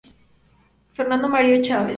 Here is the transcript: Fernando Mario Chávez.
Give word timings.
Fernando 0.95 1.27
Mario 1.27 1.61
Chávez. 1.61 1.89